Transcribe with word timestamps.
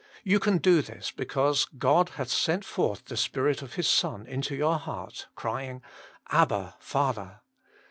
You 0.23 0.39
can 0.39 0.57
do 0.57 0.81
this 0.81 1.11
because 1.11 1.65
"God 1.77 2.09
hath 2.15 2.31
sent 2.31 2.65
forth 2.65 3.05
the 3.05 3.15
Spirit 3.15 3.61
of 3.61 3.75
His 3.75 3.87
Sou 3.87 4.15
into 4.23 4.55
your 4.55 4.79
heart, 4.79 5.27
crying, 5.35 5.83
Abba, 6.31 6.75
Father." 6.79 7.41